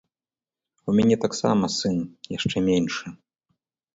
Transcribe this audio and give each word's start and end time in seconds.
У 0.93 0.93
мяне 0.99 1.17
таксама 1.25 1.69
сын, 1.77 1.97
яшчэ 2.37 2.57
меншы. 2.69 3.07